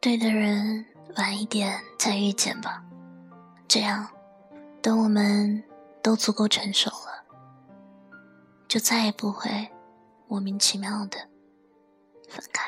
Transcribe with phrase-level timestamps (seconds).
[0.00, 2.84] 对的人晚一点再遇见吧，
[3.66, 4.06] 这样，
[4.80, 5.62] 等我们
[6.00, 7.24] 都足够成熟了，
[8.68, 9.68] 就再也不会
[10.28, 11.18] 莫名其妙的
[12.28, 12.67] 分开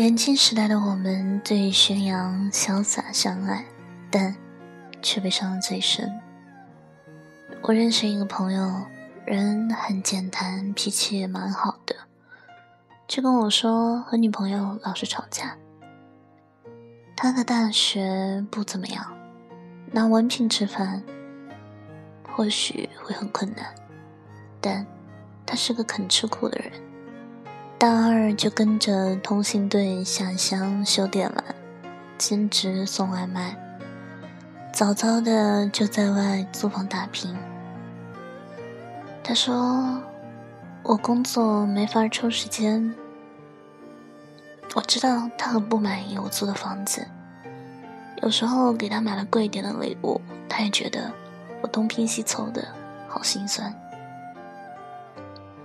[0.00, 3.66] 年轻时代的我们，对宣扬潇洒相爱，
[4.10, 4.34] 但
[5.02, 6.10] 却被伤得最深。
[7.60, 8.86] 我认识一个朋友，
[9.26, 11.94] 人很健谈，脾气也蛮好的，
[13.06, 15.54] 却跟我说和女朋友老是吵架。
[17.14, 19.04] 他的大学不怎么样，
[19.92, 21.02] 拿文凭吃饭
[22.26, 23.66] 或许会很困难，
[24.62, 24.86] 但
[25.44, 26.72] 他是个肯吃苦的人。
[27.80, 31.42] 大二就跟着通信队下乡修电缆，
[32.18, 33.56] 兼职送外卖。
[34.70, 37.34] 早早的就在外租房打拼。
[39.24, 39.98] 他说
[40.84, 42.94] ：“我工作没法抽时间。”
[44.76, 47.06] 我知道他很不满意我租的房子，
[48.22, 50.20] 有时候给他买了贵点的礼物，
[50.50, 51.10] 他也觉得
[51.62, 52.62] 我东拼西凑的
[53.08, 53.74] 好心酸。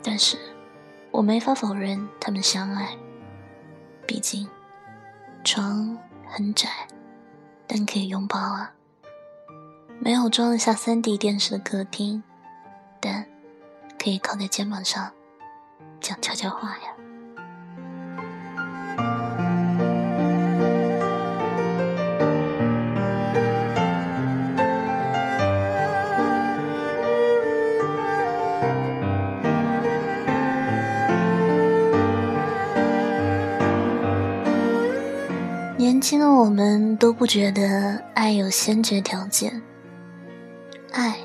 [0.02, 0.38] 但是。
[1.16, 2.94] 我没法否认他们相爱，
[4.06, 4.46] 毕竟
[5.46, 6.68] 床很窄，
[7.66, 8.74] 但可以拥抱啊。
[9.98, 12.22] 没有装得下三 D 电视的客厅，
[13.00, 13.26] 但
[13.98, 15.09] 可以靠在肩膀上
[16.02, 16.95] 讲悄悄话呀。
[36.06, 39.60] 轻的我们都不觉得爱有先决条件，
[40.92, 41.18] 爱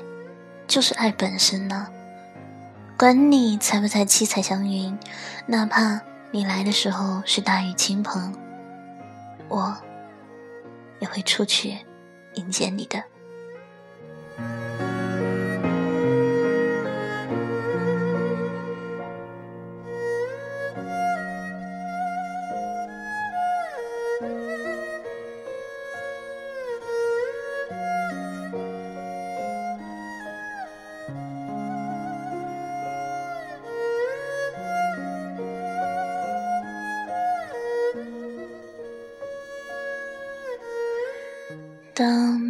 [0.65, 1.87] 就是爱本身呢。
[2.97, 4.97] 管你彩不彩七彩祥云，
[5.45, 8.33] 哪怕你来的时候是大雨倾盆，
[9.49, 9.77] 我
[10.97, 11.77] 也会出去
[12.33, 13.03] 迎接你的。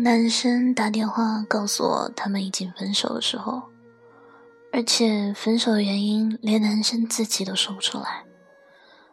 [0.04, 3.62] 男生打电话告诉我他们已经分手的时候，
[4.74, 8.24] 而且分手的原因连男生自己都说不出来，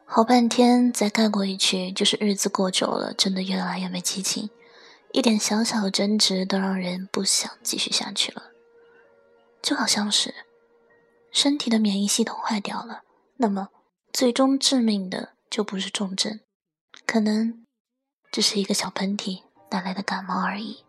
[0.06, 4.48] 好半天再盖过一句就是日子过久了，真的越来越没激情，
[5.12, 8.44] 一点小小的争执都让人不想继续下去了，
[9.60, 10.34] 就好像是
[11.30, 13.02] 身体的免疫系统坏掉了，
[13.36, 13.68] 那么
[14.10, 16.40] 最终致命的就不是重症，
[17.04, 17.66] 可能
[18.32, 19.42] 只是一个小喷嚏。
[19.68, 20.87] 带来的感冒而已。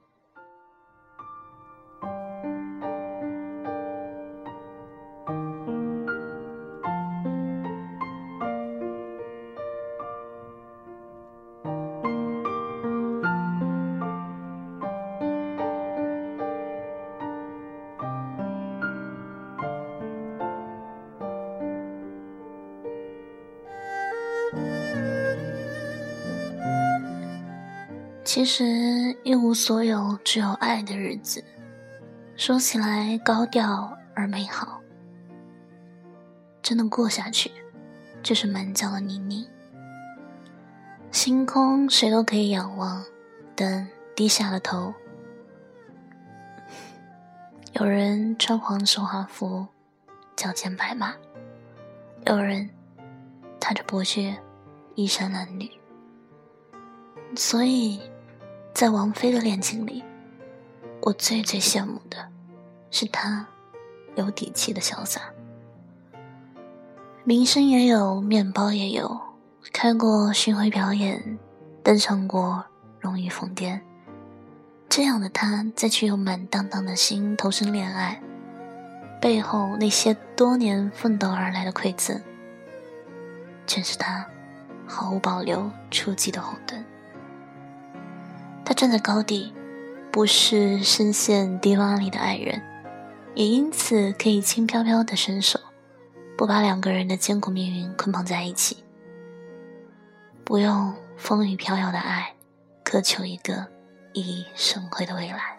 [28.32, 28.64] 其实
[29.24, 31.44] 一无所有，只有爱的日子，
[32.36, 34.80] 说起来高调而美好，
[36.62, 37.52] 真的过下去，
[38.22, 39.48] 就是满江的泥泞。
[41.12, 43.04] 星空谁都可以仰望，
[43.56, 44.94] 但低下了头。
[47.74, 49.66] 有人穿黄手华服，
[50.36, 51.14] 脚见白马；
[52.28, 52.70] 有人
[53.60, 54.38] 踏着薄雪，
[54.94, 55.72] 衣衫褴褛。
[57.36, 58.00] 所以。
[58.80, 60.06] 在王菲的恋情里，
[61.02, 62.30] 我最最羡慕的
[62.90, 63.46] 是她
[64.16, 65.20] 有底气的潇洒。
[67.26, 69.20] 名声也有，面包也有，
[69.74, 71.38] 开过巡回表演，
[71.84, 72.64] 登上过
[73.02, 73.82] 荣誉峰巅。
[74.88, 78.22] 这样的她，再去用满当当的心投身恋爱，
[79.20, 82.18] 背后那些多年奋斗而来的馈赠，
[83.68, 84.26] 全是他
[84.88, 86.82] 毫无保留出击的后盾。
[88.70, 89.52] 他站在高地，
[90.12, 92.62] 不是深陷低洼里的爱人，
[93.34, 95.60] 也因此可以轻飘飘的伸手，
[96.38, 98.84] 不把两个人的艰苦命运捆绑在一起，
[100.44, 102.36] 不用风雨飘摇的爱，
[102.84, 103.56] 渴求一个
[104.14, 105.59] 熠熠生辉的未来。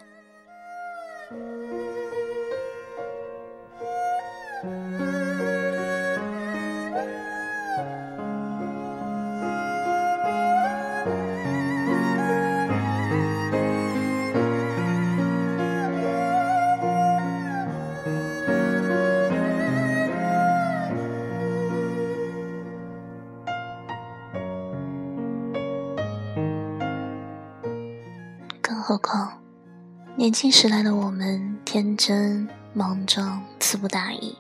[30.21, 34.37] 年轻时代的我们天真莽撞、词不达意，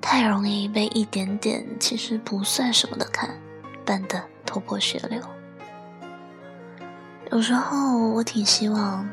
[0.00, 3.30] 太容易被一点点其实不算什么的看
[3.86, 5.22] 绊得头破血流。
[7.30, 9.08] 有时候我挺希望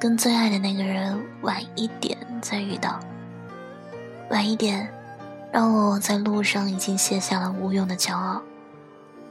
[0.00, 2.98] 跟最爱的那个人晚一点再遇到，
[4.30, 4.90] 晚一点，
[5.52, 8.40] 让我在路上已经卸下了无用的骄傲，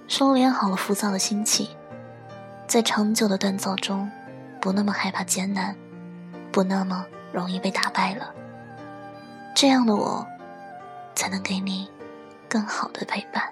[0.08, 1.68] 收敛好了浮躁的心情。
[2.68, 4.08] 在长久的锻造中，
[4.66, 5.76] 不那么害怕艰难，
[6.52, 8.34] 不那么容易被打败了。
[9.56, 10.26] 这样的我，
[11.14, 11.88] 才能给你
[12.50, 13.44] 更好的陪伴。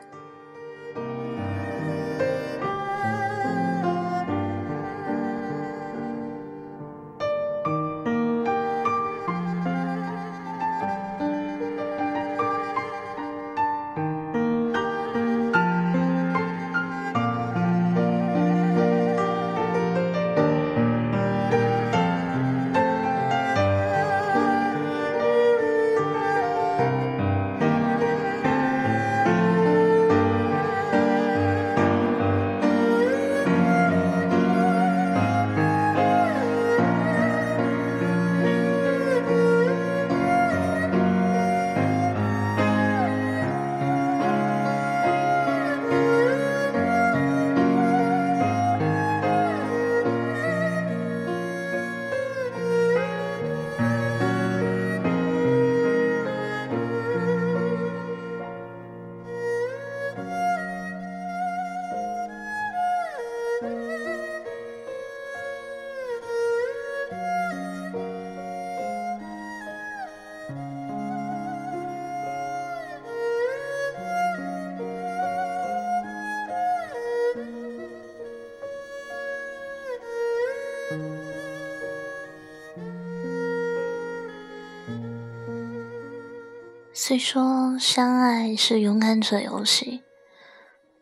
[87.06, 90.02] 虽说相爱是勇敢者游戏，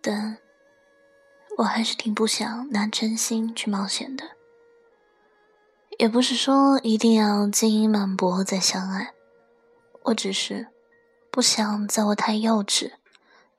[0.02, 0.40] 但
[1.60, 4.24] 我还是挺不想拿真心去冒险的。
[6.00, 9.14] 也不是说一定要金银满钵再相爱，
[10.06, 10.70] 我只是
[11.30, 12.94] 不想在我太幼稚、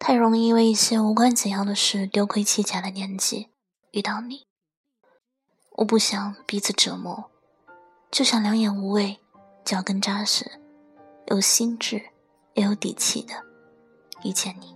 [0.00, 3.50] 太容易为一些无关紧要的事丢盔弃甲的年纪
[3.92, 4.48] 遇到你。
[5.76, 7.30] 我不想彼此折磨，
[8.10, 9.20] 就想两眼无畏、
[9.64, 10.50] 脚跟扎实、
[11.28, 12.06] 有心智。
[12.54, 13.34] 也有底气的
[14.24, 14.72] 遇见你。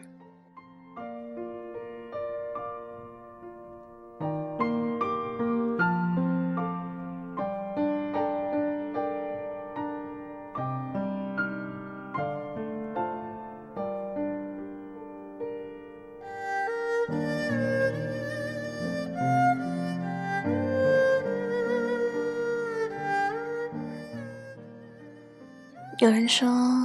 [25.99, 26.76] 有人说。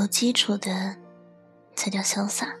[0.00, 0.96] 有基础的
[1.74, 2.54] 才叫潇洒，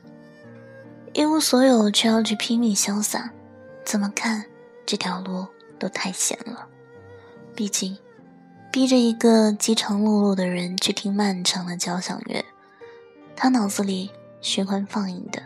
[1.14, 3.30] 一无所有却要去拼命潇洒，
[3.82, 4.44] 怎么看
[4.84, 5.46] 这条路
[5.78, 6.68] 都太险了。
[7.56, 7.96] 毕竟，
[8.70, 12.44] 逼着一个饥肠辘辘的人去听漫长的交响乐，
[13.34, 14.10] 他脑子里
[14.42, 15.42] 循环放映的，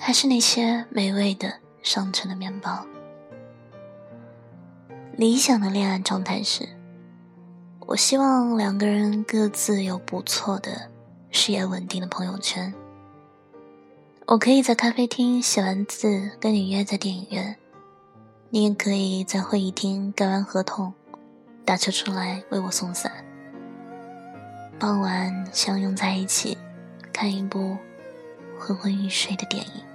[0.00, 2.84] 还是那些美味的上乘的面包。
[5.16, 6.68] 理想的恋爱状态是，
[7.86, 10.88] 我希望两个人各自有不错的、
[11.30, 12.72] 事业稳定的朋友圈。
[14.26, 17.56] 我可以在咖啡厅写完字跟你约在电影院，
[18.50, 20.92] 你也可以在会议厅盖完合同，
[21.64, 23.12] 打车出来为我送伞。
[24.78, 26.56] 傍晚相拥在一起，
[27.12, 27.76] 看一部
[28.58, 29.91] 昏昏欲睡的电影。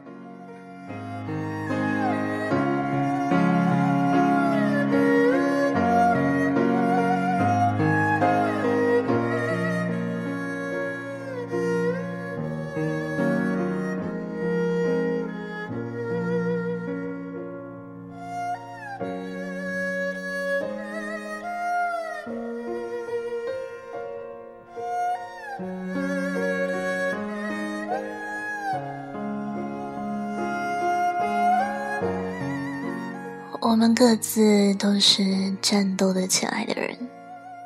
[33.69, 36.97] 我们各自都是战斗的起来的人，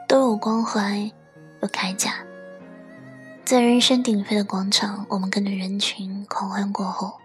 [0.07, 0.99] 都有光环，
[1.61, 2.15] 有铠甲。
[3.45, 7.19] 在人声鼎沸的广场，我们跟着人群狂欢过后，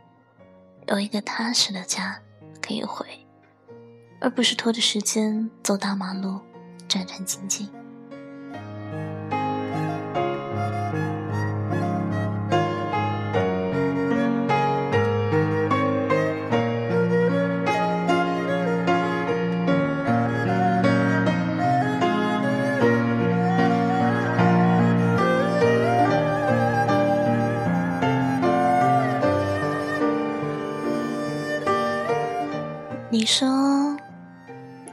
[0.88, 2.20] 有一个踏实的家
[2.60, 3.06] 可以回，
[4.20, 6.38] 而不是拖着时间走大马路，
[6.86, 7.66] 战战兢兢。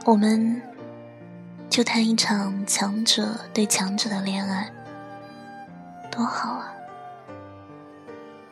[0.06, 0.60] 我们
[1.70, 4.70] 就谈一场强者对强者的恋爱，
[6.10, 6.74] 多好啊！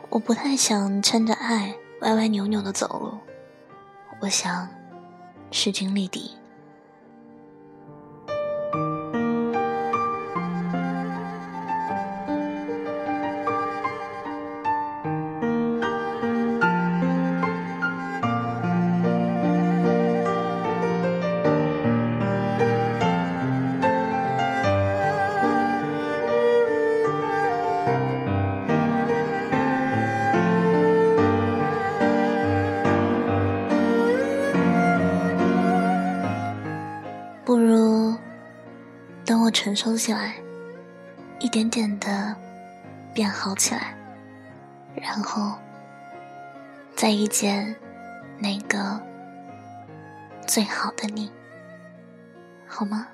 [0.08, 3.18] 我不太想趁着爱歪歪扭扭的走路，
[4.20, 4.66] 我想
[5.50, 6.30] 势均力敌。
[39.52, 40.34] 成熟起来，
[41.38, 42.34] 一点点的
[43.12, 43.94] 变好起来，
[44.94, 45.58] 然后
[46.96, 47.74] 再遇见
[48.38, 49.00] 那个
[50.46, 51.30] 最好的你，
[52.66, 53.06] 好吗？